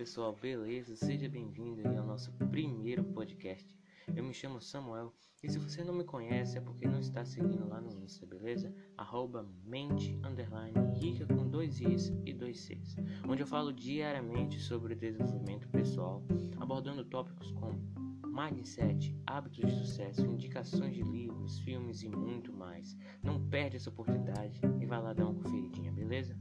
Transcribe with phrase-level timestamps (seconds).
[0.00, 0.96] pessoal, beleza?
[0.96, 3.78] Seja bem-vindo ao nosso primeiro podcast.
[4.16, 7.68] Eu me chamo Samuel e se você não me conhece é porque não está seguindo
[7.68, 8.74] lá no Insta, beleza?
[8.96, 12.96] Arroba mente underline rica com dois Is e dois Cs,
[13.28, 16.24] onde eu falo diariamente sobre desenvolvimento pessoal,
[16.58, 17.78] abordando tópicos como
[18.24, 22.96] mindset, hábitos de sucesso, indicações de livros, filmes e muito mais.
[23.22, 26.34] Não perde essa oportunidade e vai lá dar uma conferidinha, beleza?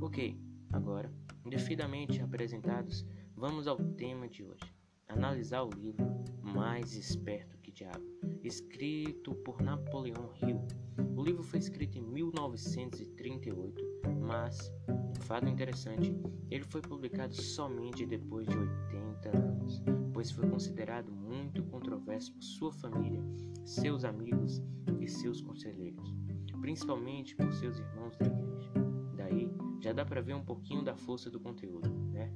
[0.00, 0.40] Ok,
[0.70, 1.12] agora
[1.52, 3.04] Devidamente apresentados,
[3.36, 4.64] vamos ao tema de hoje.
[5.06, 6.02] Analisar o livro
[6.40, 8.02] Mais Esperto que Diabo,
[8.42, 10.66] escrito por Napoleão Hill.
[11.14, 13.84] O livro foi escrito em 1938,
[14.26, 16.16] mas, um fato interessante,
[16.50, 19.82] ele foi publicado somente depois de 80 anos,
[20.14, 23.22] pois foi considerado muito controverso por sua família,
[23.66, 24.62] seus amigos
[24.98, 26.14] e seus conselheiros,
[26.62, 28.72] principalmente por seus irmãos da igreja.
[29.16, 32.32] Daí, já dá para ver um pouquinho da força do conteúdo, né?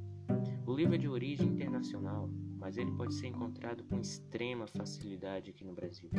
[0.67, 5.65] O livro é de origem internacional, mas ele pode ser encontrado com extrema facilidade aqui
[5.65, 6.11] no Brasil.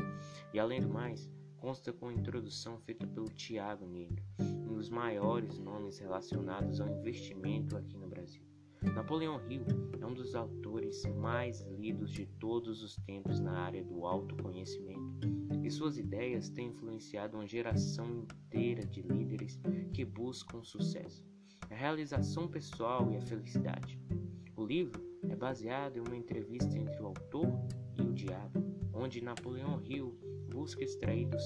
[0.54, 5.60] E além do mais, consta com a introdução feita pelo Tiago Negro, um dos maiores
[5.60, 8.07] nomes relacionados ao investimento aqui no.
[8.98, 9.64] Napoleão Hill
[10.02, 15.28] é um dos autores mais lidos de todos os tempos na área do autoconhecimento,
[15.64, 19.62] e suas ideias têm influenciado uma geração inteira de líderes
[19.94, 21.24] que buscam sucesso,
[21.70, 24.02] a realização pessoal e a felicidade.
[24.56, 27.48] O livro é baseado em uma entrevista entre o autor
[28.00, 30.18] e o diabo, onde Napoleão Hill
[30.50, 31.44] busca extrair dos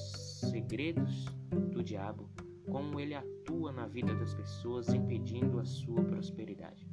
[0.50, 1.26] segredos
[1.74, 2.30] do diabo
[2.72, 6.91] como ele atua na vida das pessoas, impedindo a sua prosperidade.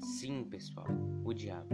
[0.00, 0.86] Sim, pessoal,
[1.24, 1.68] o diabo.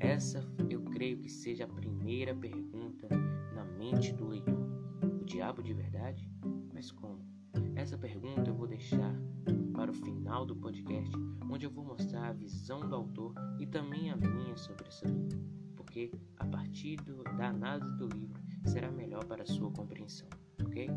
[0.00, 3.08] Essa eu creio que seja a primeira pergunta
[3.54, 4.66] na mente do leitor.
[5.20, 6.28] O diabo de verdade?
[6.74, 7.24] Mas como?
[7.76, 9.14] Essa pergunta eu vou deixar
[9.72, 11.16] para o final do podcast,
[11.48, 15.40] onde eu vou mostrar a visão do autor e também a minha sobre esse livro,
[15.76, 20.28] porque a partir do, da análise do livro será melhor para sua compreensão,
[20.64, 20.88] ok?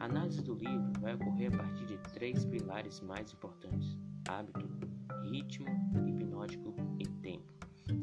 [0.00, 3.96] A análise do livro vai ocorrer a partir de três pilares mais importantes:
[4.28, 4.68] hábito,
[5.30, 5.66] ritmo,
[6.06, 7.52] hipnótico e tempo.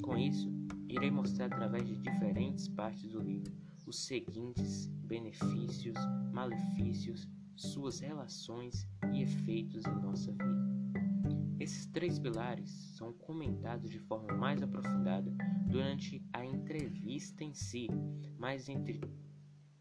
[0.04, 0.50] Com isso,
[0.88, 3.54] irei mostrar através de diferentes partes do livro
[3.86, 5.96] os seguintes benefícios,
[6.34, 10.66] malefícios, suas relações e efeitos em nossa vida.
[11.60, 15.32] Esses três pilares são comentados de forma mais aprofundada
[15.68, 17.88] durante a entrevista em si,
[18.38, 19.02] mas, entre,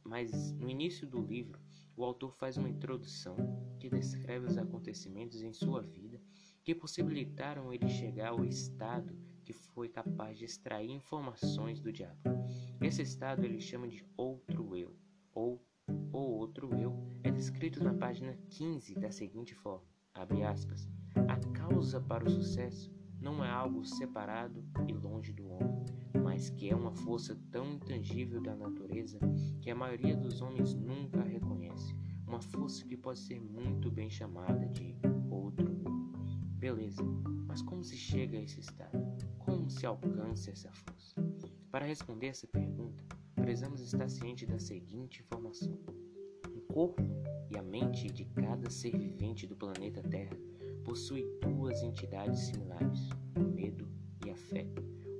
[0.04, 1.60] mas no início do livro,
[1.96, 3.36] o autor faz uma introdução
[3.78, 6.20] que descreve os acontecimentos em sua vida
[6.64, 9.14] que possibilitaram ele chegar ao estado
[9.44, 12.18] que foi capaz de extrair informações do diabo.
[12.80, 14.96] Esse estado ele chama de outro eu,
[15.34, 19.86] ou o outro eu é descrito na página 15 da seguinte forma:
[20.48, 20.88] aspas.
[21.28, 25.84] A causa para o sucesso não é algo separado e longe do homem,
[26.22, 29.18] mas que é uma força tão intangível da natureza
[29.60, 31.94] que a maioria dos homens nunca reconhece,
[32.26, 34.94] uma força que pode ser muito bem chamada de
[35.30, 36.13] outro eu.
[36.64, 37.02] Beleza,
[37.46, 38.98] mas como se chega a esse estado?
[39.38, 41.14] Como se alcança essa força?
[41.70, 43.04] Para responder essa pergunta,
[43.34, 45.78] precisamos estar cientes da seguinte informação:
[46.56, 47.02] o corpo
[47.50, 50.34] e a mente de cada ser vivente do planeta Terra
[50.86, 53.86] possuem duas entidades similares: o medo
[54.24, 54.66] e a fé.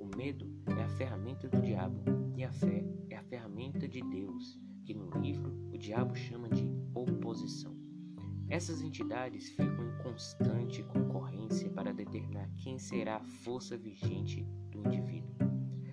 [0.01, 2.01] O medo é a ferramenta do diabo
[2.35, 6.67] e a fé é a ferramenta de Deus, que no livro o diabo chama de
[6.95, 7.74] oposição.
[8.49, 15.35] Essas entidades ficam em constante concorrência para determinar quem será a força vigente do indivíduo.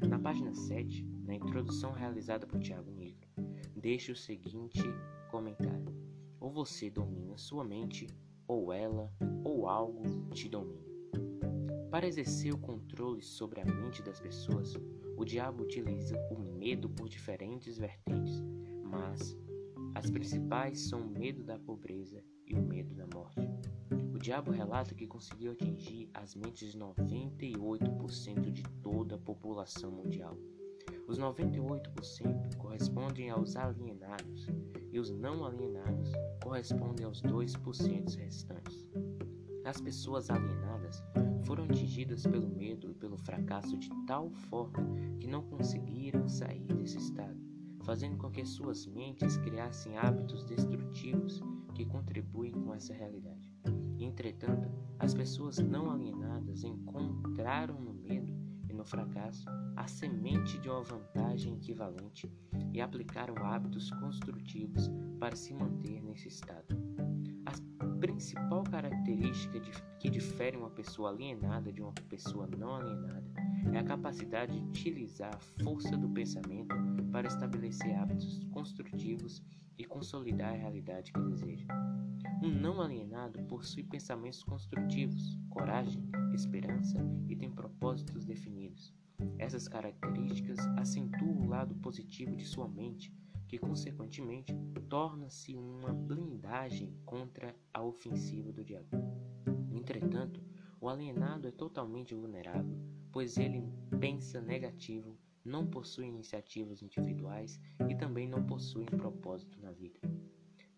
[0.08, 3.26] Na página 7, na introdução realizada por Tiago Negro,
[3.74, 4.82] deixa o seguinte
[5.30, 5.96] comentário:
[6.38, 8.06] Ou você domina sua mente,
[8.46, 9.10] ou ela,
[9.42, 10.92] ou algo te domina.
[11.90, 14.74] Para exercer o controle sobre a mente das pessoas,
[15.16, 18.42] o diabo utiliza o medo por diferentes vertentes,
[18.84, 19.36] mas
[19.94, 22.22] as principais são o medo da pobreza
[22.52, 23.40] e o medo da morte.
[24.14, 30.36] O diabo relata que conseguiu atingir as mentes de 98% de toda a população mundial.
[31.08, 34.46] Os 98% correspondem aos alienados
[34.92, 36.12] e os não alienados
[36.42, 38.90] correspondem aos 2% restantes.
[39.64, 41.02] As pessoas alienadas
[41.44, 44.86] foram atingidas pelo medo e pelo fracasso de tal forma
[45.18, 47.40] que não conseguiram sair desse estado,
[47.82, 53.52] fazendo com que suas mentes criassem hábitos destrutivos que contribuem com essa realidade.
[53.98, 58.32] Entretanto, as pessoas não alienadas encontraram no medo
[58.68, 59.46] e no fracasso
[59.76, 62.30] a semente de uma vantagem equivalente
[62.72, 66.76] e aplicaram hábitos construtivos para se manter nesse estado.
[67.46, 67.60] As
[68.02, 69.70] principal característica de,
[70.00, 73.22] que difere uma pessoa alienada de uma pessoa não alienada
[73.72, 76.74] é a capacidade de utilizar a força do pensamento
[77.12, 79.40] para estabelecer hábitos construtivos
[79.78, 81.66] e consolidar a realidade que deseja.
[82.42, 86.02] Um não alienado possui pensamentos construtivos, coragem,
[86.34, 86.98] esperança
[87.28, 88.92] e tem propósitos definidos.
[89.38, 93.14] Essas características acentuam o lado positivo de sua mente,
[93.46, 94.54] que consequentemente
[94.88, 98.88] torna-se uma blindagem contra a ofensiva do diabo.
[99.70, 100.42] Entretanto,
[100.80, 102.76] o alienado é totalmente vulnerável,
[103.12, 103.62] pois ele
[104.00, 109.98] pensa negativo, não possui iniciativas individuais e também não possui um propósito na vida.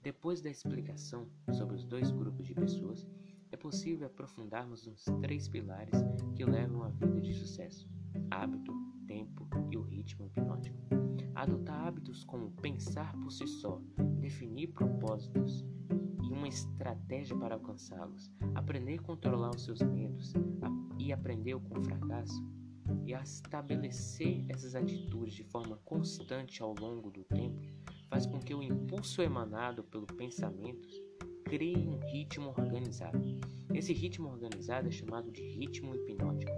[0.02, 3.08] Depois da explicação sobre os dois grupos de pessoas,
[3.50, 5.99] é possível aprofundarmos nos três pilares
[6.37, 7.88] que levam a vida de sucesso:
[8.31, 8.72] hábito,
[9.06, 10.76] tempo e o ritmo hipnótico.
[11.34, 13.81] Adotar hábitos como pensar por si só,
[14.20, 15.64] definir propósitos
[16.22, 20.32] e uma estratégia para alcançá-los, aprender a controlar os seus medos
[20.99, 22.43] e aprender com o fracasso,
[23.04, 27.60] e a estabelecer essas atitudes de forma constante ao longo do tempo
[28.08, 30.88] faz com que o impulso emanado pelo pensamento
[31.44, 33.20] crie um ritmo organizado.
[33.72, 36.52] Esse ritmo organizado é chamado de ritmo hipnótico.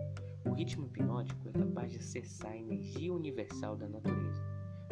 [0.44, 4.42] O ritmo hipnótico é capaz de acessar a energia universal da natureza.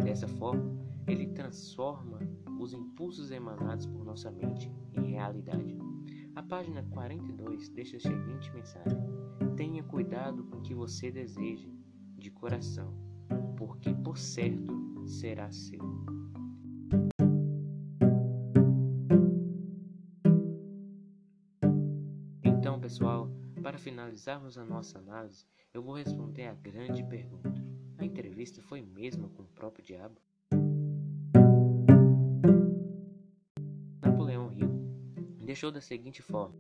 [0.03, 0.77] Dessa forma,
[1.07, 2.19] ele transforma
[2.59, 5.77] os impulsos emanados por nossa mente em realidade.
[6.35, 8.99] A página 42 deixa a seguinte mensagem:
[9.57, 11.69] Tenha cuidado com o que você deseja
[12.17, 12.93] de coração,
[13.57, 16.15] porque por certo será seu.
[22.85, 23.31] pessoal,
[23.63, 27.65] para finalizarmos a nossa análise, eu vou responder a grande pergunta:
[27.97, 30.21] a entrevista foi mesmo com o próprio diabo?
[35.45, 36.59] Deixou da seguinte forma: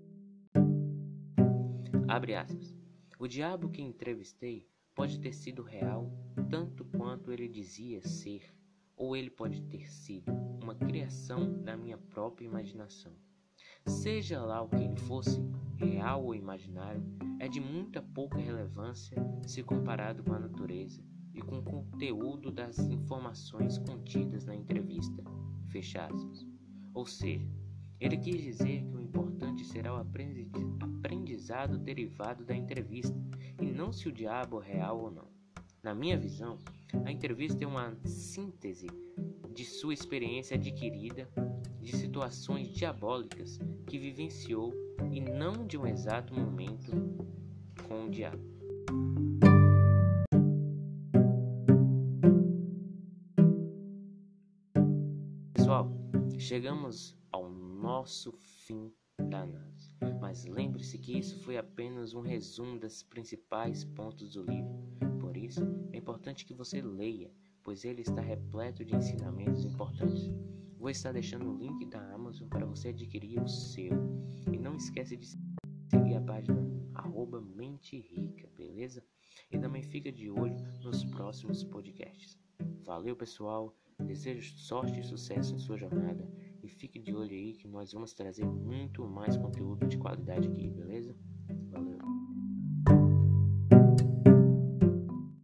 [2.07, 2.77] Abre aspas.
[3.19, 6.13] O diabo que entrevistei pode ter sido real
[6.51, 8.55] tanto quanto ele dizia ser,
[8.97, 10.33] ou ele pode ter sido
[10.63, 13.13] uma criação da minha própria imaginação.
[13.87, 15.43] Seja lá o que ele fosse,
[15.77, 17.03] real ou imaginário,
[17.41, 19.17] é de muita pouca relevância
[19.47, 21.03] se comparado com a natureza
[21.35, 25.23] e com o conteúdo das informações contidas na entrevista.
[25.69, 26.47] Fecha aspas.
[26.95, 27.51] Ou seja,
[28.05, 33.17] ele quis dizer que o importante será o aprendizado derivado da entrevista
[33.59, 35.27] e não se o diabo é real ou não.
[35.83, 36.59] Na minha visão,
[37.05, 38.89] a entrevista é uma síntese
[39.55, 41.27] de sua experiência adquirida
[41.81, 44.75] de situações diabólicas que vivenciou
[45.11, 46.93] e não de um exato momento
[47.89, 48.43] com o diabo.
[55.55, 55.91] Pessoal,
[56.39, 63.03] chegamos ao nosso fim da análise, mas lembre-se que isso foi apenas um resumo dos
[63.03, 64.73] principais pontos do livro.
[65.19, 65.61] Por isso,
[65.93, 67.33] é importante que você leia,
[67.65, 70.31] pois ele está repleto de ensinamentos importantes.
[70.79, 73.91] Vou estar deixando o link da Amazon para você adquirir o seu.
[74.53, 76.65] E não esquece de seguir a página
[76.95, 79.05] arroba Mente Rica, beleza?
[79.51, 80.55] E também fica de olho
[80.85, 82.39] nos próximos podcasts.
[82.85, 83.77] Valeu, pessoal.
[83.99, 86.29] Desejo sorte e sucesso em sua jornada.
[86.65, 90.71] E fique de olho aí que nós vamos trazer muito mais conteúdo de qualidade aqui,
[90.71, 91.15] beleza?
[91.71, 92.14] Valeu.